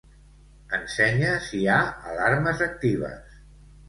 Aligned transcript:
Ensenya 0.77 1.35
si 1.47 1.59
hi 1.59 1.67
ha 1.73 1.77
alarmes 2.13 2.65
actives. 2.67 3.37